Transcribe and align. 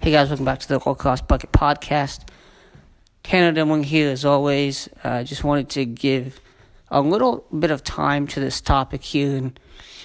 Hey 0.00 0.10
guys, 0.10 0.28
welcome 0.28 0.44
back 0.44 0.60
to 0.60 0.68
the 0.68 0.80
Low 0.84 0.94
Cost 0.94 1.26
Bucket 1.28 1.50
Podcast. 1.50 2.28
Canada 3.22 3.64
Wing 3.64 3.82
here 3.82 4.10
as 4.10 4.24
always. 4.24 4.88
I 5.02 5.20
uh, 5.20 5.24
just 5.24 5.44
wanted 5.44 5.70
to 5.70 5.86
give 5.86 6.40
a 6.90 7.00
little 7.00 7.46
bit 7.58 7.70
of 7.70 7.82
time 7.82 8.26
to 8.28 8.40
this 8.40 8.60
topic 8.60 9.02
here 9.02 9.34
and 9.36 9.58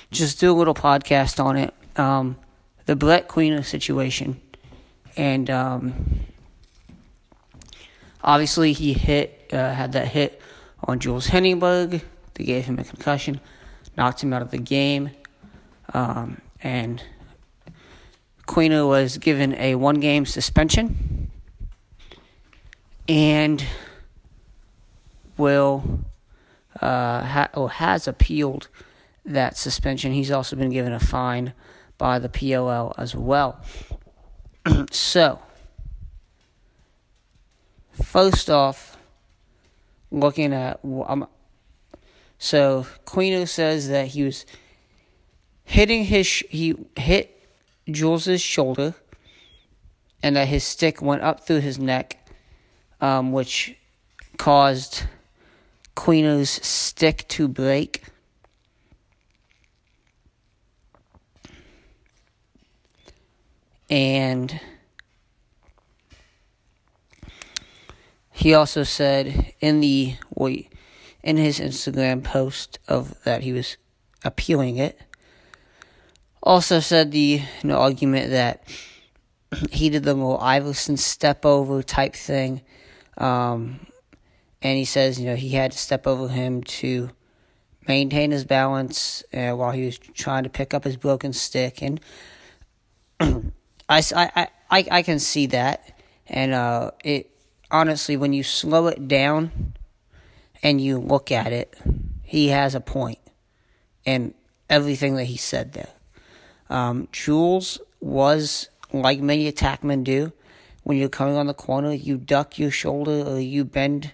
just 0.10 0.39
do 0.39 0.52
a 0.52 0.55
little 0.55 0.73
podcast 0.73 1.44
on 1.44 1.57
it. 1.57 1.73
Um, 1.97 2.38
the 2.86 2.96
Brett 2.96 3.28
Queener 3.28 3.65
situation. 3.65 4.39
And 5.17 5.49
um, 5.49 6.21
obviously, 8.24 8.71
he 8.71 8.94
hit, 8.94 9.49
uh, 9.51 9.74
had 9.74 9.92
that 9.92 10.08
hit 10.08 10.42
on 10.85 10.99
Jules 10.99 11.28
Heningburg. 11.28 12.01
They 12.35 12.44
gave 12.46 12.63
him 12.65 12.79
a 12.79 12.85
concussion, 12.85 13.42
knocked 13.97 14.24
him 14.24 14.31
out 14.31 14.42
of 14.42 14.51
the 14.51 14.60
game. 14.60 15.10
Um, 15.94 16.40
and 16.63 17.03
Queener 18.50 18.88
was 18.88 19.20
given 19.20 19.54
a 19.59 19.76
one 19.76 20.00
game 20.00 20.26
suspension 20.26 21.30
and 23.07 23.63
will 25.38 25.99
uh, 26.81 27.21
ha- 27.21 27.49
or 27.54 27.70
has 27.70 28.07
appealed 28.07 28.67
that 29.23 29.55
suspension. 29.55 30.13
He's 30.13 30.31
also 30.31 30.55
been 30.55 30.71
given 30.71 30.93
a 30.93 30.99
fine 30.99 31.54
by 31.99 32.17
the 32.17 32.27
PLL 32.27 32.95
as 32.98 33.13
well. 33.13 33.62
so, 34.91 35.38
first 37.91 38.49
off, 38.49 38.98
looking 40.09 40.54
at 40.54 40.79
um, 40.84 41.27
so 42.40 42.88
Queener 43.05 43.48
says 43.48 43.90
that 43.90 44.07
he 44.07 44.23
was 44.23 44.48
hitting 45.66 46.05
his 46.05 46.43
he 46.49 46.73
hit 46.95 47.38
Jules's 47.89 48.41
shoulder, 48.41 48.95
and 50.21 50.35
that 50.35 50.48
his 50.48 50.63
stick 50.63 51.02
went 51.02 51.21
up 51.21 51.45
through 51.45 51.59
his 51.59 51.79
neck, 51.79 52.25
um, 53.02 53.31
which 53.31 53.76
caused 54.37 55.04
Queener's 55.95 56.49
stick 56.49 57.27
to 57.29 57.48
break. 57.48 58.04
And 63.90 64.62
he 68.32 68.54
also 68.54 68.84
said 68.84 69.54
in 69.60 69.82
the 69.82 70.16
in 71.23 71.38
his 71.38 71.60
Instagram 71.60 72.23
post 72.23 72.80
of 72.88 73.22
that 73.23 73.42
he 73.42 73.52
was 73.52 73.78
appealing 74.23 74.78
it 74.78 75.00
also 76.42 76.80
said 76.80 77.12
the 77.12 77.42
you 77.62 77.68
know, 77.68 77.78
argument 77.78 78.32
that 78.32 78.64
he 79.72 79.90
did 79.90 80.04
the 80.04 80.14
little 80.14 80.38
Iverson 80.40 80.98
step 80.98 81.45
over 81.45 81.82
type 81.82 82.16
thing. 82.16 82.62
Um, 83.18 83.88
and 84.62 84.78
he 84.78 84.86
says, 84.86 85.20
you 85.20 85.26
know, 85.26 85.36
he 85.36 85.50
had 85.50 85.72
to 85.72 85.78
step 85.78 86.06
over 86.06 86.28
him 86.28 86.64
to 86.64 87.10
maintain 87.88 88.32
his 88.32 88.45
balance 88.45 89.23
uh, 89.34 89.52
while 89.52 89.72
he 89.72 89.86
was 89.86 89.98
trying 89.98 90.44
to 90.44 90.50
pick 90.50 90.73
up 90.73 90.84
his 90.84 90.98
broken 90.98 91.34
stick. 91.34 91.82
And 91.82 92.00
I, 93.20 94.04
I, 94.16 94.48
I, 94.70 94.86
I 94.92 95.02
can 95.02 95.20
see 95.20 95.48
that. 95.48 95.98
And 96.28 96.54
uh, 96.54 96.92
it 97.04 97.32
honestly, 97.72 98.17
when 98.17 98.34
you 98.34 98.44
slow 98.44 98.88
it 98.88 99.08
down 99.08 99.73
and 100.62 100.80
you 100.80 101.00
look 101.00 101.32
at 101.32 101.52
it, 101.52 101.76
he 102.23 102.50
has 102.50 102.76
a 102.76 102.82
point 102.82 103.20
in 104.06 104.34
everything 104.70 105.16
that 105.16 105.26
he 105.26 105.38
said 105.38 105.73
there. 105.73 105.90
Um, 106.70 107.08
Jules 107.12 107.80
was, 108.00 108.70
like 108.94 109.20
many 109.20 109.52
attackmen 109.52 110.03
do, 110.03 110.31
when 110.84 110.98
you're 110.98 111.09
coming 111.09 111.36
on 111.36 111.48
the 111.48 111.53
corner, 111.53 111.94
you 111.94 112.17
duck 112.17 112.58
your 112.58 112.72
shoulder 112.72 113.23
or 113.28 113.39
you 113.39 113.66
bend, 113.66 114.11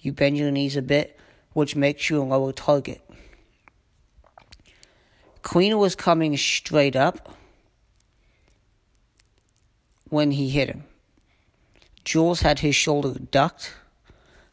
you 0.00 0.12
bend 0.12 0.36
your 0.36 0.50
knees 0.50 0.76
a 0.76 0.82
bit, 0.82 1.18
which 1.52 1.76
makes 1.76 2.08
you 2.08 2.20
a 2.20 2.24
lower 2.24 2.52
target. 2.52 3.00
Queener 5.42 5.78
was 5.78 5.94
coming 5.94 6.36
straight 6.36 6.96
up 6.96 7.36
when 10.08 10.30
he 10.32 10.48
hit 10.48 10.68
him. 10.68 10.84
Jules 12.04 12.40
had 12.40 12.60
his 12.60 12.74
shoulder 12.74 13.18
ducked, 13.18 13.74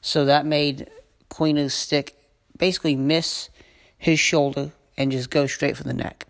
so 0.02 0.26
that 0.26 0.46
made 0.46 0.90
Queener's 1.30 1.74
stick 1.74 2.16
basically 2.58 2.96
miss 2.96 3.50
his 3.98 4.20
shoulder 4.20 4.72
and 4.98 5.12
just 5.12 5.30
go 5.30 5.48
straight 5.48 5.78
for 5.78 5.84
the 5.84 5.94
neck. 5.94 6.28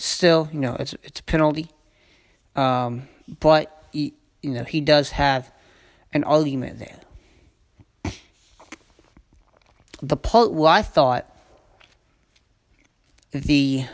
Still, 0.00 0.48
you 0.52 0.60
know, 0.60 0.76
it's 0.78 0.94
it's 1.02 1.18
a 1.18 1.24
penalty. 1.24 1.70
Um, 2.54 3.08
but 3.40 3.84
he, 3.92 4.14
you 4.42 4.50
know, 4.50 4.62
he 4.62 4.80
does 4.80 5.10
have 5.10 5.50
an 6.12 6.22
argument 6.22 6.78
there. 6.78 8.12
The 10.00 10.16
part 10.16 10.52
where 10.52 10.70
I 10.70 10.82
thought 10.82 11.26
the 13.32 13.86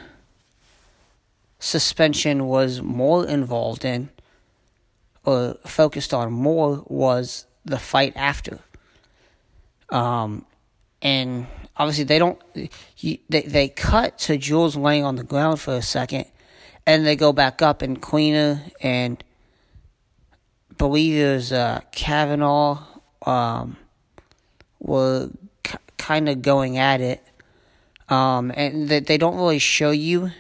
suspension 1.59 2.48
was 2.48 2.82
more 2.82 3.26
involved 3.26 3.86
in 3.86 4.10
or 5.25 5.54
focused 5.65 6.12
on 6.12 6.31
more 6.31 6.84
was 6.86 7.47
the 7.65 7.78
fight 7.78 8.12
after. 8.15 8.59
Um, 9.88 10.44
and 11.00 11.47
obviously 11.77 12.05
they 12.05 12.19
don't 12.19 12.41
he, 12.95 13.23
they 13.29 13.43
they 13.43 13.69
cut 13.69 14.19
to 14.19 14.37
Jules 14.37 14.77
laying 14.77 15.05
on 15.05 15.17
the 15.17 15.25
ground 15.25 15.61
for 15.61 15.75
a 15.75 15.83
second, 15.83 16.27
and 16.87 17.07
they 17.07 17.17
go 17.17 17.33
back 17.33 17.62
up 17.62 17.83
and 17.83 18.01
Queener 18.01 18.61
and 18.81 19.23
I 20.71 20.75
believe 20.75 21.17
it 21.17 21.33
was 21.33 21.53
uh, 21.53 21.81
Kavanagh 21.93 22.79
um, 23.27 23.77
were 24.81 25.31
k- 25.63 25.79
kind 25.97 26.29
of 26.29 26.43
going 26.43 26.79
at 26.79 27.01
it, 27.01 27.23
um, 28.09 28.53
and 28.57 28.89
they 28.89 29.01
they 29.01 29.19
don't 29.19 29.37
really 29.37 29.59
show 29.59 29.91
you. 29.91 30.31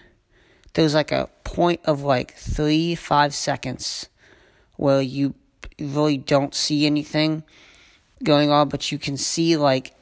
There's 0.74 0.94
like 0.94 1.12
a 1.12 1.30
point 1.44 1.80
of 1.84 2.02
like 2.02 2.34
three 2.34 2.94
five 2.94 3.32
seconds 3.32 4.08
where 4.76 5.00
you 5.00 5.34
really 5.78 6.16
don't 6.18 6.54
see 6.54 6.84
anything 6.84 7.44
going 8.22 8.50
on, 8.50 8.68
but 8.68 8.90
you 8.90 8.98
can 8.98 9.16
see 9.16 9.56
like 9.56 9.94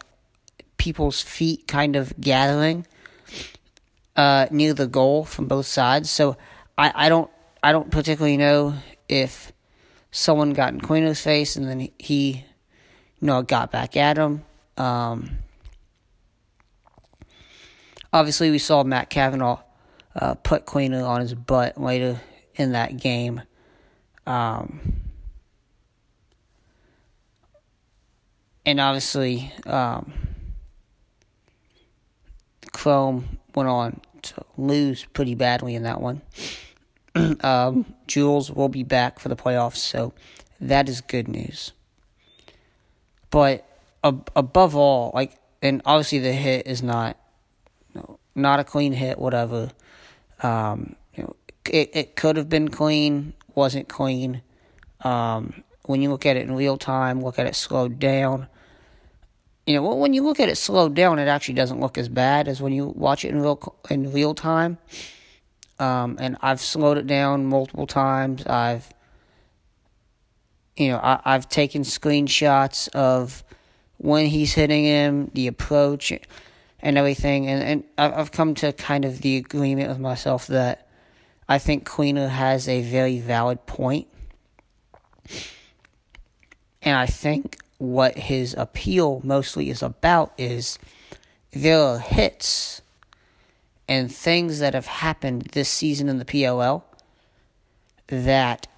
people's 0.83 1.23
feet 1.23 1.69
kind 1.69 1.95
of 1.95 2.13
gathering 2.21 2.85
uh, 4.17 4.49
near 4.51 4.75
the 4.75 4.89
goal 4.89 5.25
from 5.25 5.47
both 5.47 5.65
sides. 5.65 6.11
So 6.11 6.37
I, 6.77 7.07
I 7.07 7.09
don't 7.09 7.31
I 7.63 7.71
don't 7.71 7.93
particularly 7.93 8.37
know 8.37 8.75
if 9.09 9.53
someone 10.11 10.55
got 10.55 10.73
in 10.73 10.81
Queener's 10.81 11.21
face 11.21 11.55
and 11.55 11.69
then 11.69 11.89
he, 12.01 12.45
you 13.21 13.27
know, 13.27 13.43
got 13.43 13.71
back 13.71 13.97
at 13.97 14.17
him. 14.17 14.43
Um, 14.77 15.39
obviously, 18.13 18.51
we 18.51 18.59
saw 18.59 18.83
Matt 18.83 19.09
Kavanagh 19.09 19.59
uh, 20.17 20.35
put 20.35 20.67
Queener 20.67 21.07
on 21.07 21.21
his 21.21 21.35
butt 21.35 21.81
later 21.81 22.21
in 22.57 22.73
that 22.73 22.97
game. 22.97 23.43
Um, 24.27 24.81
and 28.67 28.81
obviously, 28.81 29.53
um, 29.65 30.32
Chrome 32.73 33.39
went 33.55 33.69
on 33.69 34.01
to 34.23 34.45
lose 34.57 35.05
pretty 35.05 35.35
badly 35.35 35.75
in 35.75 35.83
that 35.83 36.01
one. 36.01 36.23
um, 37.41 37.95
Jules 38.07 38.51
will 38.51 38.69
be 38.69 38.83
back 38.83 39.19
for 39.19 39.29
the 39.29 39.37
playoffs, 39.37 39.77
so 39.77 40.13
that 40.61 40.89
is 40.89 41.01
good 41.01 41.29
news. 41.29 41.73
But 43.31 43.67
ab- 44.05 44.31
above 44.35 44.77
all, 44.77 45.11
like, 45.15 45.37
and 45.61 45.83
obviously 45.85 46.19
the 46.19 46.33
hit 46.33 46.67
is 46.67 46.83
not, 46.83 47.17
you 47.95 48.01
know, 48.01 48.19
not 48.35 48.61
a 48.61 48.65
clean 48.65 48.93
hit, 48.93 49.19
whatever. 49.19 49.71
Um, 50.43 50.97
you 51.15 51.25
know, 51.25 51.37
it 51.71 51.91
it 51.93 52.17
could 52.17 52.37
have 52.37 52.49
been 52.49 52.69
clean, 52.69 53.35
wasn't 53.55 53.89
clean. 53.89 54.43
Um, 55.03 55.63
when 55.85 56.01
you 56.01 56.11
look 56.11 56.27
at 56.27 56.37
it 56.37 56.43
in 56.47 56.55
real 56.55 56.79
time, 56.79 57.23
look 57.23 57.39
at 57.39 57.47
it 57.47 57.55
slowed 57.55 57.99
down 57.99 58.49
you 59.67 59.75
know, 59.75 59.95
when 59.95 60.13
you 60.13 60.23
look 60.23 60.41
at 60.41 60.49
it 60.49 60.57
slowed 60.57 60.95
down, 60.95 61.19
it 61.19 61.29
actually 61.29 61.55
doesn't 61.55 61.81
look 61.81 61.97
as 61.97 62.09
bad 62.09 62.49
as 62.49 62.61
when 62.61 62.73
you 62.73 62.87
watch 62.87 63.25
it 63.25 63.29
in 63.29 63.41
real 63.41 63.77
in 63.89 64.13
real 64.13 64.35
time. 64.35 64.79
Um, 65.79 66.17
and 66.21 66.37
I've 66.43 66.61
slowed 66.61 66.99
it 66.99 67.07
down 67.07 67.47
multiple 67.47 67.87
times. 67.87 68.47
I've, 68.47 68.93
you 70.77 70.89
know, 70.89 70.99
I, 70.99 71.21
I've 71.25 71.49
taken 71.49 71.83
screenshots 71.83 72.89
of 72.89 73.43
when 73.99 74.27
he's 74.27 74.53
hitting 74.53 74.85
him, 74.85 75.31
the 75.35 75.47
approach, 75.47 76.13
and 76.81 76.99
everything. 76.99 77.47
And 77.47 77.85
and 77.99 78.15
I've 78.15 78.33
come 78.33 78.55
to 78.57 78.73
kind 78.73 79.05
of 79.05 79.21
the 79.23 79.37
agreement 79.37 79.89
with 79.89 80.01
myself 80.01 80.49
that 80.49 80.89
I 81.49 81.59
think 81.59 81.89
Queener 81.89 82.29
has 82.29 82.69
a 82.69 82.83
very 82.83 83.21
valid 83.21 83.65
point. 83.67 84.09
And 86.83 86.97
I 86.97 87.07
think 87.07 87.62
what 87.83 88.17
his 88.17 88.55
appeal 88.55 89.21
mostly 89.25 89.69
is 89.69 89.83
about 89.83 90.33
is 90.39 90.79
there 91.51 91.81
are 91.81 91.99
hits 91.99 92.81
and 93.89 94.11
things 94.15 94.61
that 94.61 94.73
have 94.73 94.87
happened 94.87 95.43
this 95.51 95.69
season 95.69 96.09
in 96.09 96.19
the 96.19 96.25
PLL 96.25 96.85
that 98.07 98.69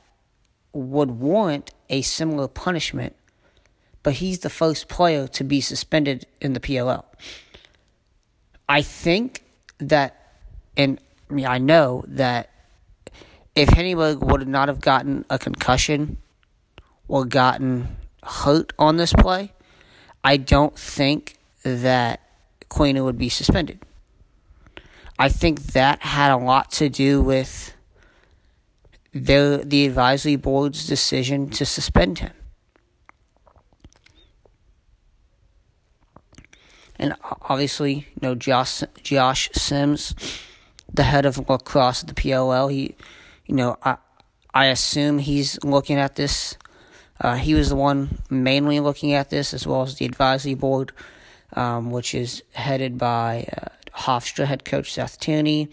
would 0.72 1.10
warrant 1.10 1.70
a 1.90 2.00
similar 2.00 2.48
punishment, 2.48 3.14
but 4.02 4.14
he's 4.14 4.38
the 4.38 4.48
first 4.48 4.88
player 4.88 5.28
to 5.28 5.44
be 5.44 5.60
suspended 5.60 6.24
in 6.40 6.54
the 6.54 6.60
PLL. 6.60 7.04
I 8.70 8.80
think 8.80 9.44
that, 9.76 10.40
and 10.78 10.98
I 11.28 11.32
mean, 11.34 11.46
I 11.46 11.58
know 11.58 12.04
that 12.08 12.48
if 13.54 13.68
Heningburg 13.68 14.20
would 14.20 14.48
not 14.48 14.68
have 14.68 14.80
gotten 14.80 15.26
a 15.28 15.38
concussion 15.38 16.16
or 17.06 17.26
gotten 17.26 17.96
hurt 18.26 18.72
on 18.78 18.96
this 18.96 19.12
play, 19.12 19.52
I 20.22 20.36
don't 20.36 20.78
think 20.78 21.36
that 21.62 22.20
Queener 22.68 23.04
would 23.04 23.18
be 23.18 23.28
suspended. 23.28 23.80
I 25.18 25.28
think 25.28 25.60
that 25.72 26.00
had 26.00 26.32
a 26.32 26.36
lot 26.36 26.72
to 26.72 26.88
do 26.88 27.22
with 27.22 27.74
the 29.12 29.62
the 29.64 29.86
advisory 29.86 30.36
board's 30.36 30.86
decision 30.86 31.48
to 31.50 31.64
suspend 31.64 32.18
him. 32.18 32.32
And 36.96 37.14
obviously, 37.42 37.94
you 37.94 38.20
know, 38.22 38.34
Josh 38.34 38.82
Josh 39.02 39.50
Sims, 39.52 40.14
the 40.92 41.04
head 41.04 41.26
of 41.26 41.48
lacrosse 41.48 42.02
at 42.02 42.08
the 42.08 42.14
PLL, 42.14 42.70
he, 42.72 42.96
you 43.46 43.54
know, 43.54 43.76
I 43.84 43.96
I 44.52 44.66
assume 44.66 45.18
he's 45.18 45.62
looking 45.62 45.98
at 45.98 46.16
this. 46.16 46.56
Uh, 47.20 47.36
he 47.36 47.54
was 47.54 47.68
the 47.68 47.76
one 47.76 48.18
mainly 48.28 48.80
looking 48.80 49.12
at 49.12 49.30
this, 49.30 49.54
as 49.54 49.66
well 49.66 49.82
as 49.82 49.96
the 49.96 50.04
advisory 50.04 50.54
board, 50.54 50.92
um, 51.54 51.90
which 51.90 52.14
is 52.14 52.42
headed 52.52 52.98
by 52.98 53.46
uh, 53.56 53.68
Hofstra 54.00 54.46
head 54.46 54.64
coach 54.64 54.92
Seth 54.92 55.20
Tierney. 55.20 55.68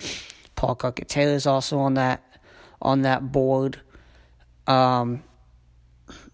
Paul 0.56 0.76
Carcaterra 0.76 1.34
is 1.34 1.48
also 1.48 1.80
on 1.80 1.96
that 1.96 2.24
on 2.82 3.02
that 3.02 3.32
board. 3.32 3.82
Um, 4.68 5.24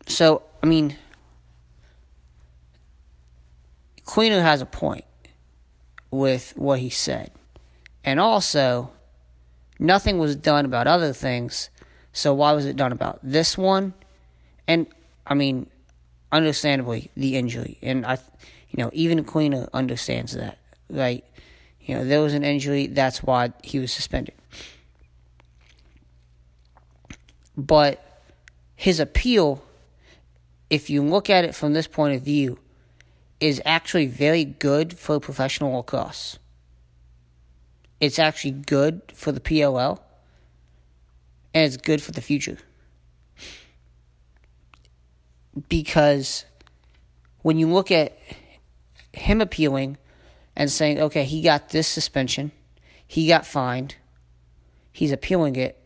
so 0.05 0.43
I 0.61 0.65
mean, 0.65 0.97
Queener 4.05 4.41
has 4.41 4.61
a 4.61 4.65
point 4.65 5.05
with 6.11 6.53
what 6.57 6.79
he 6.79 6.89
said, 6.89 7.31
and 8.03 8.19
also 8.19 8.91
nothing 9.79 10.17
was 10.17 10.35
done 10.35 10.65
about 10.65 10.87
other 10.87 11.13
things. 11.13 11.69
So 12.11 12.33
why 12.33 12.51
was 12.51 12.65
it 12.65 12.75
done 12.75 12.91
about 12.91 13.19
this 13.23 13.57
one? 13.57 13.93
And 14.67 14.87
I 15.27 15.33
mean, 15.33 15.67
understandably, 16.31 17.11
the 17.15 17.35
injury, 17.35 17.77
and 17.81 18.05
I, 18.05 18.13
you 18.69 18.83
know, 18.83 18.89
even 18.93 19.23
Queener 19.25 19.67
understands 19.73 20.31
that, 20.33 20.57
right? 20.89 21.23
You 21.81 21.95
know, 21.95 22.05
there 22.05 22.21
was 22.21 22.33
an 22.33 22.43
injury. 22.43 22.87
That's 22.87 23.21
why 23.21 23.51
he 23.63 23.79
was 23.79 23.91
suspended. 23.91 24.35
But 27.57 28.21
his 28.75 28.99
appeal, 28.99 29.63
if 30.69 30.89
you 30.89 31.01
look 31.01 31.29
at 31.29 31.43
it 31.43 31.55
from 31.55 31.73
this 31.73 31.87
point 31.87 32.15
of 32.15 32.21
view, 32.21 32.59
is 33.39 33.61
actually 33.65 34.07
very 34.07 34.45
good 34.45 34.97
for 34.97 35.19
professional 35.19 35.75
lacrosse. 35.75 36.39
It's 37.99 38.19
actually 38.19 38.51
good 38.51 39.01
for 39.13 39.31
the 39.31 39.39
PLL, 39.39 39.99
and 41.53 41.65
it's 41.65 41.77
good 41.77 42.01
for 42.01 42.11
the 42.11 42.21
future. 42.21 42.59
Because 45.69 46.45
when 47.41 47.57
you 47.57 47.67
look 47.67 47.91
at 47.91 48.17
him 49.13 49.41
appealing 49.41 49.97
and 50.55 50.71
saying, 50.71 50.99
okay, 50.99 51.23
he 51.23 51.41
got 51.41 51.69
this 51.69 51.87
suspension, 51.87 52.51
he 53.07 53.27
got 53.27 53.45
fined, 53.45 53.95
he's 54.91 55.11
appealing 55.11 55.55
it, 55.55 55.81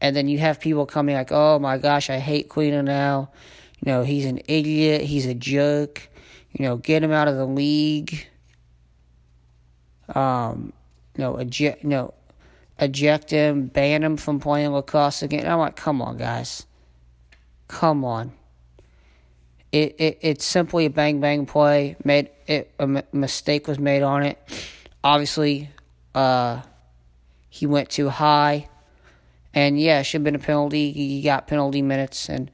and 0.00 0.14
then 0.14 0.28
you 0.28 0.38
have 0.38 0.60
people 0.60 0.86
coming 0.86 1.16
like, 1.16 1.32
oh 1.32 1.58
my 1.58 1.78
gosh, 1.78 2.08
I 2.08 2.18
hate 2.18 2.48
Queener 2.48 2.84
now. 2.84 3.30
You 3.84 3.92
know, 3.92 4.02
he's 4.02 4.26
an 4.26 4.40
idiot, 4.46 5.02
he's 5.02 5.26
a 5.26 5.34
jerk. 5.34 6.08
You 6.52 6.64
know, 6.64 6.76
get 6.76 7.02
him 7.02 7.12
out 7.12 7.28
of 7.28 7.36
the 7.36 7.46
league. 7.46 8.26
Um, 10.14 10.72
you 11.16 11.24
know, 11.24 11.36
eject, 11.36 11.82
you 11.82 11.90
know, 11.90 12.14
eject 12.78 13.30
him, 13.30 13.66
ban 13.66 14.02
him 14.02 14.16
from 14.16 14.40
playing 14.40 14.72
lacrosse 14.72 15.22
again. 15.22 15.46
I'm 15.46 15.58
like, 15.58 15.76
come 15.76 16.00
on, 16.00 16.16
guys, 16.16 16.64
come 17.68 18.04
on. 18.04 18.32
It, 19.70 19.96
it 19.98 20.18
it's 20.22 20.44
simply 20.44 20.86
a 20.86 20.90
bang 20.90 21.20
bang 21.20 21.44
play. 21.44 21.96
Made 22.02 22.30
it 22.46 22.72
a 22.78 22.84
m- 22.84 23.02
mistake 23.12 23.68
was 23.68 23.78
made 23.78 24.02
on 24.02 24.22
it. 24.22 24.38
Obviously, 25.04 25.70
uh, 26.14 26.62
he 27.50 27.66
went 27.66 27.90
too 27.90 28.08
high, 28.08 28.68
and 29.52 29.78
yeah, 29.78 30.00
should 30.02 30.20
have 30.20 30.24
been 30.24 30.34
a 30.34 30.38
penalty. 30.38 30.92
He 30.92 31.20
got 31.20 31.46
penalty 31.46 31.82
minutes, 31.82 32.30
and 32.30 32.50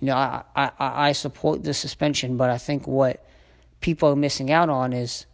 you 0.00 0.06
know 0.06 0.16
I 0.16 0.44
I 0.54 0.70
I 0.78 1.12
support 1.12 1.64
the 1.64 1.74
suspension, 1.74 2.36
but 2.36 2.48
I 2.48 2.58
think 2.58 2.86
what 2.86 3.26
people 3.80 4.08
are 4.08 4.16
missing 4.16 4.52
out 4.52 4.70
on 4.70 4.92
is 4.92 5.26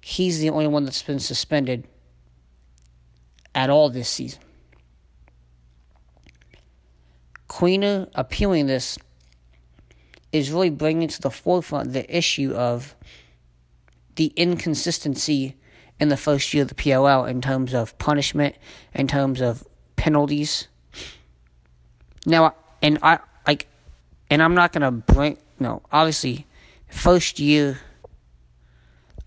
he's 0.00 0.40
the 0.40 0.50
only 0.50 0.66
one 0.66 0.84
that's 0.84 1.02
been 1.02 1.20
suspended 1.20 1.86
at 3.54 3.70
all 3.70 3.88
this 3.90 4.08
season. 4.08 4.40
Queener 7.54 8.08
appealing 8.16 8.66
this 8.66 8.98
is 10.32 10.50
really 10.50 10.70
bringing 10.70 11.06
to 11.06 11.20
the 11.20 11.30
forefront 11.30 11.92
the 11.92 12.04
issue 12.16 12.52
of 12.52 12.96
the 14.16 14.32
inconsistency 14.34 15.54
in 16.00 16.08
the 16.08 16.16
first 16.16 16.52
year 16.52 16.64
of 16.64 16.68
the 16.68 16.74
PLL 16.74 17.30
in 17.30 17.40
terms 17.40 17.72
of 17.72 17.96
punishment, 17.96 18.56
in 18.92 19.06
terms 19.06 19.40
of 19.40 19.64
penalties. 19.94 20.66
Now, 22.26 22.56
and 22.82 22.98
I 23.02 23.20
like, 23.46 23.68
and 24.28 24.42
I'm 24.42 24.56
not 24.56 24.72
gonna 24.72 24.90
bring 24.90 25.38
no. 25.60 25.80
Obviously, 25.92 26.48
first 26.88 27.38
year 27.38 27.78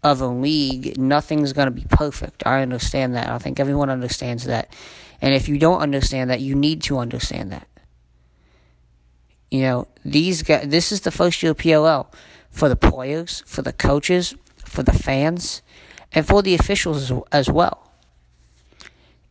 of 0.03 0.19
a 0.19 0.27
league, 0.27 0.97
nothing's 0.97 1.53
gonna 1.53 1.71
be 1.71 1.85
perfect. 1.89 2.45
I 2.45 2.61
understand 2.61 3.15
that. 3.15 3.29
I 3.29 3.37
think 3.37 3.57
everyone 3.57 3.89
understands 3.89 4.43
that. 4.43 4.75
And 5.21 5.33
if 5.33 5.47
you 5.47 5.57
don't 5.57 5.79
understand 5.79 6.29
that, 6.29 6.41
you 6.41 6.55
need 6.55 6.81
to 6.83 6.97
understand 6.97 7.53
that. 7.53 7.69
You 9.49 9.61
know, 9.61 9.87
these 10.03 10.43
guys, 10.43 10.67
this 10.67 10.91
is 10.91 11.01
the 11.01 11.11
first 11.11 11.41
year 11.41 11.51
of 11.51 11.57
PLL 11.57 12.07
for 12.49 12.69
the 12.69 12.75
players, 12.75 13.43
for 13.45 13.61
the 13.61 13.73
coaches, 13.73 14.35
for 14.65 14.83
the 14.83 14.93
fans, 14.93 15.61
and 16.11 16.25
for 16.25 16.41
the 16.41 16.55
officials 16.55 17.11
as, 17.11 17.21
as 17.31 17.49
well. 17.49 17.91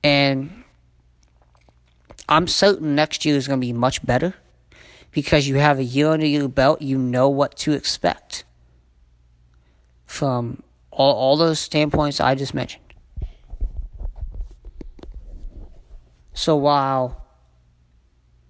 And 0.02 0.64
I'm 2.28 2.46
certain 2.46 2.94
next 2.94 3.24
year 3.24 3.36
is 3.36 3.46
going 3.46 3.60
to 3.60 3.66
be 3.66 3.72
much 3.72 4.04
better 4.04 4.34
because 5.10 5.48
you 5.48 5.56
have 5.56 5.78
a 5.78 5.84
year 5.84 6.08
under 6.08 6.26
your 6.26 6.48
belt. 6.48 6.80
You 6.80 6.98
know 6.98 7.28
what 7.28 7.56
to 7.58 7.72
expect 7.72 8.44
from 10.06 10.62
all, 10.90 11.14
all 11.14 11.36
those 11.36 11.58
standpoints 11.58 12.20
I 12.20 12.34
just 12.34 12.54
mentioned. 12.54 12.82
So 16.32 16.54
while 16.56 17.25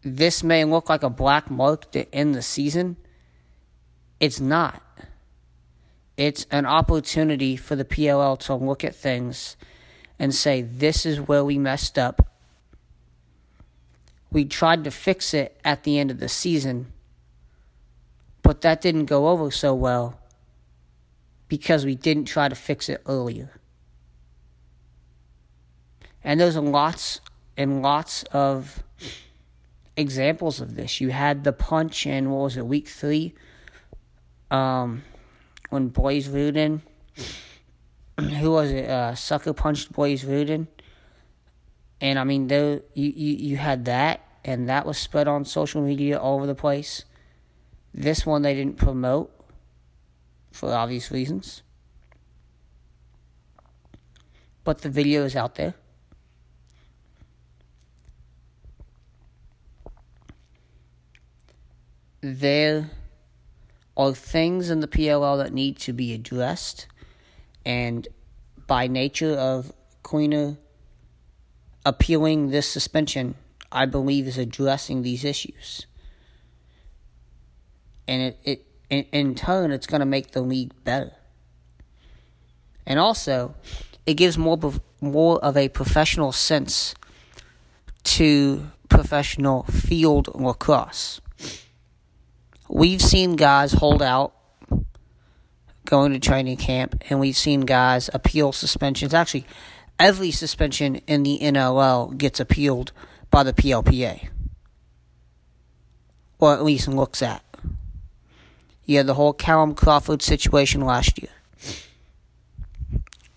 this 0.07 0.45
may 0.45 0.65
look 0.65 0.89
like 0.89 1.03
a 1.03 1.11
black 1.11 1.51
mark 1.51 1.91
to 1.91 2.15
end 2.15 2.35
the 2.35 2.43
season, 2.43 2.97
it's 4.21 4.41
not. 4.41 4.83
It's 6.17 6.47
an 6.53 6.65
opportunity 6.65 7.57
for 7.57 7.75
the 7.75 7.85
PLL 7.85 8.39
to 8.41 8.55
look 8.55 8.85
at 8.85 8.95
things 8.95 9.57
and 10.19 10.33
say, 10.33 10.63
this 10.63 11.05
is 11.05 11.21
where 11.21 11.45
we 11.45 11.59
messed 11.59 11.99
up. 11.99 12.31
We 14.31 14.45
tried 14.45 14.85
to 14.85 14.91
fix 14.91 15.35
it 15.35 15.61
at 15.65 15.83
the 15.83 15.99
end 15.99 16.13
of 16.13 16.21
the 16.21 16.29
season, 16.29 16.93
but 18.43 18.61
that 18.61 18.81
didn't 18.81 19.07
go 19.07 19.29
over 19.29 19.51
so 19.51 19.75
well 19.75 20.21
because 21.49 21.85
we 21.85 21.97
didn't 21.97 22.27
try 22.27 22.49
to 22.49 22.55
fix 22.55 22.89
it 22.89 23.03
earlier. 23.07 23.51
And 26.23 26.41
there's 26.41 26.57
lots 26.57 27.21
and 27.57 27.83
lots 27.83 28.23
of 28.25 28.83
examples 29.97 30.61
of 30.61 30.75
this. 30.75 31.01
You 31.01 31.11
had 31.11 31.45
the 31.45 31.53
punch 31.53 32.07
in 32.07 32.31
what 32.31 32.43
was 32.43 32.57
it, 32.57 32.67
week 32.67 32.89
three, 32.89 33.35
um, 34.51 35.03
when 35.71 35.89
Blaze 35.89 36.29
Riorden, 36.29 36.83
who 38.21 38.51
was 38.51 38.71
it, 38.71 38.89
uh, 38.89 39.15
sucker 39.15 39.53
punched 39.53 39.93
Blaze 39.93 40.25
Riorden, 40.25 40.69
and 42.01 42.19
I 42.19 42.25
mean, 42.25 42.49
you, 42.51 42.83
you 42.95 43.11
you 43.13 43.57
had 43.57 43.87
that, 43.87 44.21
and 44.45 44.69
that 44.69 44.87
was 44.87 44.99
spread 44.99 45.29
on 45.29 45.45
social 45.45 45.81
media 45.83 46.19
all 46.19 46.37
over 46.37 46.47
the 46.47 46.55
place. 46.55 47.05
This 47.95 48.27
one 48.27 48.43
they 48.43 48.55
didn't 48.55 48.77
promote 48.77 49.33
for 50.53 50.73
obvious 50.73 51.11
reasons, 51.11 51.63
but 54.63 54.83
the 54.83 54.91
video 54.91 55.25
is 55.25 55.35
out 55.35 55.55
there. 55.55 55.75
There 62.35 62.91
are 63.97 64.13
things 64.13 64.71
in 64.71 64.81
the 64.81 64.89
PLL 64.89 65.39
that 65.39 65.53
need 65.53 65.79
to 65.79 65.93
be 65.93 66.13
addressed, 66.13 66.87
and 67.65 68.09
by 68.67 68.87
nature 68.89 69.33
of 69.33 69.73
Queener 70.03 70.57
appealing 71.85 72.51
this 72.51 72.69
suspension, 72.69 73.37
I 73.71 73.87
believe, 73.87 74.27
is 74.27 74.39
addressing 74.39 75.03
these 75.03 75.25
issues. 75.25 75.87
And 78.09 78.23
it, 78.23 78.39
it 78.45 78.67
in, 78.91 79.05
in 79.13 79.35
turn, 79.35 79.71
it's 79.71 79.87
going 79.87 80.01
to 80.01 80.07
make 80.07 80.33
the 80.33 80.43
league 80.43 80.73
better. 80.85 81.13
And 82.87 82.99
also, 82.99 83.55
it 84.05 84.15
gives 84.15 84.37
more 84.37 84.59
more 85.01 85.39
of 85.45 85.57
a 85.57 85.69
professional 85.69 86.33
sense 86.33 86.95
to 88.05 88.71
professional 88.89 89.65
field 89.65 90.29
lacrosse. 90.35 91.21
We've 92.69 93.01
seen 93.01 93.37
guys 93.37 93.73
hold 93.73 94.03
out 94.03 94.35
going 95.85 96.13
to 96.13 96.19
training 96.19 96.57
camp, 96.57 97.03
and 97.09 97.21
we've 97.21 97.37
seen 97.37 97.61
guys 97.61 98.11
appeal 98.13 98.53
suspensions. 98.53 99.15
Actually, 99.15 99.47
every 99.99 100.31
suspension 100.31 100.97
in 101.07 101.23
the 101.23 101.39
NLL 101.41 102.19
gets 102.19 102.41
appealed 102.41 102.93
by 103.31 103.43
the 103.43 103.53
PLPA, 103.53 104.29
or 106.39 106.53
at 106.53 106.65
least 106.65 106.89
looks 106.89 107.23
at. 107.23 107.43
You 108.85 108.99
had 108.99 109.07
the 109.07 109.15
whole 109.15 109.33
Callum 109.33 109.75
Crawford 109.75 110.23
situation 110.23 110.81
last 110.81 111.21
year, 111.23 111.31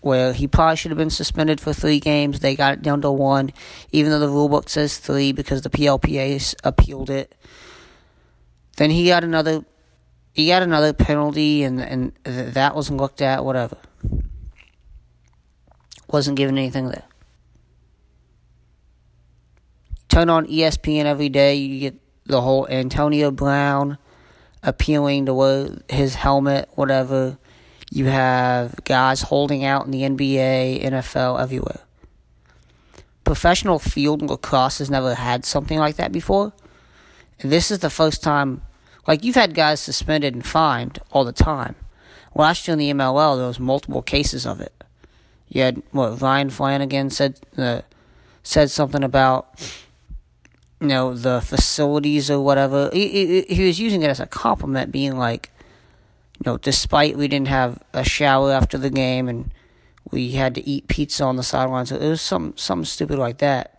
where 0.00 0.32
he 0.32 0.46
probably 0.46 0.76
should 0.76 0.90
have 0.90 0.98
been 0.98 1.10
suspended 1.10 1.60
for 1.60 1.72
three 1.72 2.00
games. 2.00 2.40
They 2.40 2.56
got 2.56 2.74
it 2.74 2.82
down 2.82 3.00
to 3.02 3.10
one, 3.10 3.52
even 3.90 4.10
though 4.10 4.18
the 4.18 4.28
rulebook 4.28 4.68
says 4.68 4.98
three 4.98 5.32
because 5.32 5.62
the 5.62 5.70
PLPA 5.70 6.54
appealed 6.64 7.10
it. 7.10 7.34
Then 8.80 8.88
he 8.88 9.08
got 9.08 9.24
another 9.24 9.62
he 10.32 10.46
got 10.46 10.62
another 10.62 10.94
penalty, 10.94 11.64
and 11.64 11.82
and 11.82 12.12
that 12.24 12.74
wasn't 12.74 12.98
looked 12.98 13.20
at. 13.20 13.44
Whatever, 13.44 13.76
wasn't 16.08 16.38
given 16.38 16.56
anything 16.56 16.88
there. 16.88 17.04
Turn 20.08 20.30
on 20.30 20.46
ESPN 20.46 21.04
every 21.04 21.28
day, 21.28 21.56
you 21.56 21.78
get 21.78 22.00
the 22.24 22.40
whole 22.40 22.66
Antonio 22.68 23.30
Brown 23.30 23.98
appealing 24.62 25.26
to 25.26 25.34
wear 25.34 25.76
his 25.90 26.14
helmet, 26.14 26.70
whatever. 26.74 27.36
You 27.90 28.06
have 28.06 28.82
guys 28.84 29.20
holding 29.20 29.62
out 29.62 29.84
in 29.84 29.90
the 29.90 30.04
NBA, 30.04 30.84
NFL, 30.84 31.38
everywhere. 31.38 31.80
Professional 33.24 33.78
field 33.78 34.22
lacrosse 34.22 34.78
has 34.78 34.88
never 34.88 35.16
had 35.16 35.44
something 35.44 35.78
like 35.78 35.96
that 35.96 36.12
before. 36.12 36.54
And 37.40 37.52
this 37.52 37.70
is 37.70 37.80
the 37.80 37.90
first 37.90 38.22
time 38.22 38.62
like 39.06 39.24
you've 39.24 39.34
had 39.34 39.54
guys 39.54 39.80
suspended 39.80 40.34
and 40.34 40.46
fined 40.46 40.98
all 41.10 41.24
the 41.24 41.32
time. 41.32 41.74
Last 42.34 42.66
year 42.68 42.74
in 42.74 42.78
the 42.78 42.92
MLL, 42.92 43.36
there 43.36 43.46
was 43.46 43.58
multiple 43.58 44.02
cases 44.02 44.46
of 44.46 44.60
it. 44.60 44.72
You 45.48 45.62
had 45.62 45.82
what 45.90 46.20
Ryan 46.20 46.50
Flanagan 46.50 47.10
said 47.10 47.40
uh, 47.58 47.82
said 48.42 48.70
something 48.70 49.02
about 49.02 49.48
you 50.80 50.86
know 50.86 51.14
the 51.14 51.40
facilities 51.40 52.30
or 52.30 52.40
whatever. 52.40 52.88
He, 52.92 53.08
he, 53.08 53.42
he 53.42 53.66
was 53.66 53.80
using 53.80 54.02
it 54.02 54.08
as 54.08 54.20
a 54.20 54.26
compliment, 54.26 54.92
being 54.92 55.18
like, 55.18 55.50
you 56.38 56.50
know, 56.50 56.56
despite 56.56 57.16
we 57.16 57.26
didn't 57.26 57.48
have 57.48 57.82
a 57.92 58.04
shower 58.04 58.52
after 58.52 58.78
the 58.78 58.90
game 58.90 59.28
and 59.28 59.50
we 60.10 60.32
had 60.32 60.54
to 60.54 60.66
eat 60.66 60.88
pizza 60.88 61.24
on 61.24 61.36
the 61.36 61.42
sidelines, 61.42 61.90
it 61.90 62.00
was 62.00 62.20
some 62.20 62.56
something 62.56 62.84
stupid 62.84 63.18
like 63.18 63.38
that. 63.38 63.76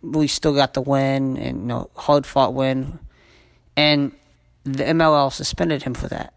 We 0.00 0.28
still 0.28 0.54
got 0.54 0.74
the 0.74 0.80
win 0.80 1.36
and 1.36 1.60
you 1.60 1.66
know 1.66 1.90
hard 1.94 2.24
fought 2.24 2.54
win 2.54 3.00
and 3.78 4.10
the 4.64 4.82
MLL 4.82 5.32
suspended 5.32 5.84
him 5.84 5.94
for 5.94 6.08
that. 6.08 6.34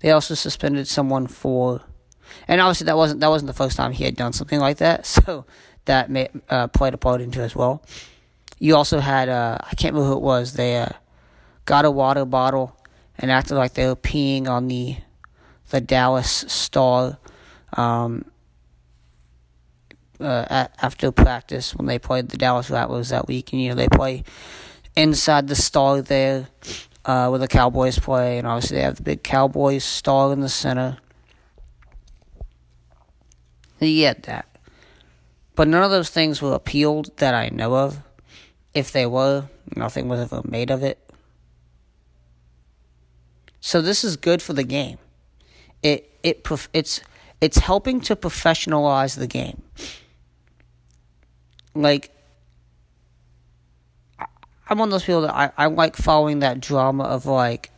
They 0.00 0.10
also 0.10 0.34
suspended 0.34 0.86
someone 0.86 1.26
for, 1.26 1.80
and 2.46 2.60
obviously 2.60 2.84
that 2.84 2.98
wasn't 2.98 3.20
that 3.20 3.30
wasn't 3.30 3.46
the 3.46 3.54
first 3.54 3.78
time 3.78 3.92
he 3.92 4.04
had 4.04 4.14
done 4.14 4.34
something 4.34 4.60
like 4.60 4.76
that. 4.76 5.06
So 5.26 5.46
that 5.86 6.10
may, 6.10 6.28
uh, 6.50 6.66
played 6.68 6.92
a 6.92 6.98
part 6.98 7.22
into 7.22 7.40
as 7.40 7.56
well. 7.56 7.82
You 8.58 8.76
also 8.76 9.00
had 9.00 9.30
uh, 9.30 9.56
I 9.62 9.74
can't 9.74 9.94
remember 9.94 10.12
who 10.12 10.18
it 10.18 10.22
was. 10.22 10.52
They 10.52 10.76
uh, 10.76 10.90
got 11.64 11.86
a 11.86 11.90
water 11.90 12.26
bottle 12.26 12.76
and 13.18 13.30
acted 13.30 13.56
like 13.56 13.72
they 13.72 13.86
were 13.86 13.96
peeing 13.96 14.48
on 14.48 14.68
the 14.68 14.96
the 15.70 15.80
Dallas 15.80 16.44
Star 16.46 17.16
um, 17.72 18.26
uh, 20.20 20.68
after 20.82 21.10
practice 21.10 21.74
when 21.74 21.86
they 21.86 21.98
played 21.98 22.28
the 22.28 22.36
Dallas 22.36 22.68
Rattlers 22.68 23.08
that 23.08 23.26
week. 23.26 23.54
And 23.54 23.62
you 23.62 23.70
know 23.70 23.76
they 23.76 23.88
play 23.88 24.24
inside 24.96 25.48
the 25.48 25.54
star 25.54 26.00
there 26.00 26.48
uh, 27.04 27.28
where 27.28 27.38
the 27.38 27.48
Cowboys 27.48 27.98
play, 27.98 28.38
and 28.38 28.46
obviously 28.46 28.78
they 28.78 28.82
have 28.82 28.96
the 28.96 29.02
big 29.02 29.22
Cowboys 29.22 29.84
star 29.84 30.32
in 30.32 30.40
the 30.40 30.48
center. 30.48 30.98
You 33.78 34.00
get 34.00 34.24
that. 34.24 34.48
But 35.54 35.68
none 35.68 35.82
of 35.82 35.90
those 35.90 36.10
things 36.10 36.42
were 36.42 36.54
appealed 36.54 37.16
that 37.18 37.34
I 37.34 37.48
know 37.50 37.74
of. 37.74 38.00
If 38.74 38.92
they 38.92 39.06
were, 39.06 39.48
nothing 39.74 40.08
was 40.08 40.20
ever 40.20 40.42
made 40.44 40.70
of 40.70 40.82
it. 40.82 40.98
So 43.60 43.80
this 43.80 44.04
is 44.04 44.16
good 44.16 44.42
for 44.42 44.52
the 44.52 44.64
game. 44.64 44.98
It 45.82 46.10
it 46.22 46.46
it's 46.72 47.00
it's 47.40 47.58
helping 47.58 48.00
to 48.02 48.16
professionalize 48.16 49.18
the 49.18 49.26
game. 49.26 49.62
Like 51.74 52.15
I'm 54.68 54.78
one 54.78 54.88
of 54.88 54.92
those 54.92 55.04
people 55.04 55.22
that 55.22 55.34
I, 55.34 55.52
I 55.56 55.66
like 55.66 55.96
following 55.96 56.40
that 56.40 56.60
drama 56.60 57.04
of 57.04 57.26
like, 57.26 57.70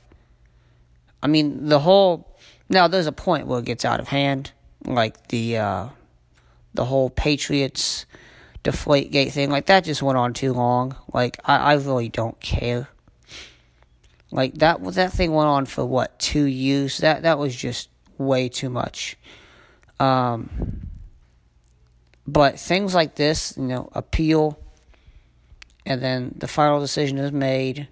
I 1.22 1.26
mean, 1.26 1.66
the 1.66 1.80
whole. 1.80 2.26
Now, 2.70 2.88
there's 2.88 3.06
a 3.06 3.12
point 3.12 3.46
where 3.46 3.60
it 3.60 3.64
gets 3.64 3.84
out 3.84 4.00
of 4.00 4.08
hand, 4.08 4.52
like 4.84 5.28
the 5.28 5.58
uh, 5.58 5.88
the 6.74 6.84
whole 6.84 7.10
Patriots 7.10 8.06
deflate 8.62 9.10
gate 9.10 9.32
thing. 9.32 9.50
Like 9.50 9.66
that 9.66 9.84
just 9.84 10.02
went 10.02 10.18
on 10.18 10.32
too 10.32 10.52
long. 10.52 10.96
Like 11.12 11.38
I, 11.44 11.56
I 11.56 11.74
really 11.74 12.08
don't 12.08 12.38
care. 12.40 12.88
Like 14.30 14.54
that 14.54 14.82
that 14.94 15.12
thing 15.12 15.32
went 15.32 15.48
on 15.48 15.66
for 15.66 15.84
what 15.84 16.18
two 16.18 16.44
years? 16.44 16.98
That 16.98 17.22
that 17.22 17.38
was 17.38 17.54
just 17.54 17.88
way 18.18 18.48
too 18.48 18.68
much. 18.70 19.16
Um, 19.98 20.88
but 22.26 22.60
things 22.60 22.94
like 22.94 23.14
this, 23.14 23.54
you 23.56 23.64
know, 23.64 23.88
appeal 23.92 24.58
and 25.88 26.02
then 26.02 26.34
the 26.36 26.46
final 26.46 26.80
decision 26.80 27.16
is 27.16 27.32
made. 27.32 27.88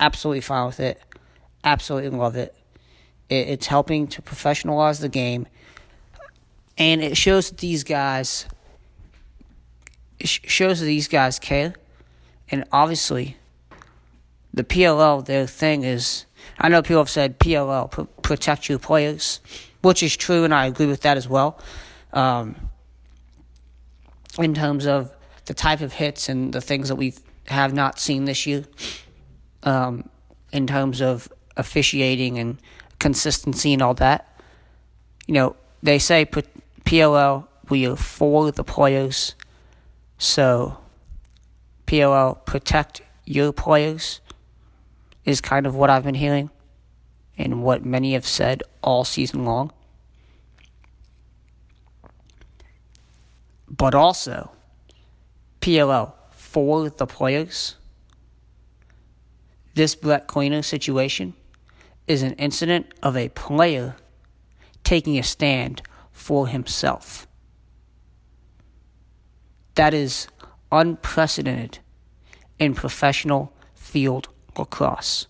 Absolutely 0.00 0.40
fine 0.40 0.66
with 0.66 0.80
it. 0.80 1.00
Absolutely 1.62 2.10
love 2.10 2.34
it. 2.34 2.54
it 3.28 3.48
it's 3.48 3.68
helping 3.68 4.08
to 4.08 4.20
professionalize 4.20 5.00
the 5.00 5.08
game, 5.08 5.46
and 6.76 7.00
it 7.00 7.16
shows 7.16 7.48
that 7.48 7.58
these 7.58 7.84
guys. 7.84 8.46
It 10.18 10.26
shows 10.28 10.80
that 10.80 10.86
these 10.86 11.06
guys 11.06 11.38
care, 11.38 11.74
and 12.50 12.64
obviously, 12.72 13.36
the 14.52 14.64
PLL 14.64 15.24
their 15.24 15.46
thing 15.46 15.84
is. 15.84 16.26
I 16.58 16.68
know 16.68 16.82
people 16.82 16.98
have 16.98 17.10
said 17.10 17.38
PLL 17.38 18.08
protect 18.22 18.68
your 18.68 18.80
players, 18.80 19.38
which 19.82 20.02
is 20.02 20.16
true, 20.16 20.42
and 20.42 20.52
I 20.52 20.66
agree 20.66 20.86
with 20.86 21.02
that 21.02 21.16
as 21.16 21.28
well. 21.28 21.60
Um, 22.12 22.56
in 24.38 24.54
terms 24.54 24.86
of 24.86 25.12
the 25.48 25.54
type 25.54 25.80
of 25.80 25.94
hits 25.94 26.28
and 26.28 26.52
the 26.52 26.60
things 26.60 26.88
that 26.88 26.96
we 26.96 27.14
have 27.46 27.72
not 27.72 27.98
seen 27.98 28.26
this 28.26 28.46
year 28.46 28.64
um, 29.62 30.06
in 30.52 30.66
terms 30.66 31.00
of 31.00 31.26
officiating 31.56 32.38
and 32.38 32.58
consistency 32.98 33.72
and 33.72 33.80
all 33.80 33.94
that. 33.94 34.38
You 35.26 35.34
know, 35.34 35.56
they 35.82 35.98
say 35.98 36.26
PLL, 36.26 37.48
we 37.70 37.86
are 37.86 37.96
for 37.96 38.52
the 38.52 38.62
players. 38.62 39.34
So, 40.18 40.76
PLL, 41.86 42.44
protect 42.44 43.00
your 43.24 43.52
players 43.52 44.20
is 45.24 45.40
kind 45.40 45.66
of 45.66 45.74
what 45.74 45.88
I've 45.88 46.04
been 46.04 46.14
hearing 46.14 46.50
and 47.38 47.62
what 47.62 47.86
many 47.86 48.12
have 48.12 48.26
said 48.26 48.62
all 48.82 49.04
season 49.04 49.46
long. 49.46 49.72
But 53.66 53.94
also, 53.94 54.50
PLL 55.68 56.14
for 56.30 56.88
the 56.88 57.06
players. 57.06 57.76
This 59.74 59.94
Brett 59.94 60.26
Queener 60.26 60.64
situation 60.64 61.34
is 62.06 62.22
an 62.22 62.32
incident 62.36 62.86
of 63.02 63.18
a 63.18 63.28
player 63.28 63.96
taking 64.82 65.18
a 65.18 65.22
stand 65.22 65.82
for 66.10 66.48
himself. 66.48 67.26
That 69.74 69.92
is 69.92 70.28
unprecedented 70.72 71.80
in 72.58 72.74
professional 72.74 73.52
field 73.74 74.28
lacrosse. 74.56 75.26